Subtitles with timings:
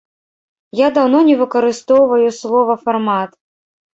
[0.79, 3.31] Я даўно не выкарыстоўваю слова фармат.